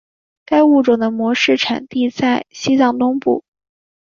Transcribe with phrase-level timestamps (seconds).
[0.45, 3.43] 该物种的模式产地在西藏东部。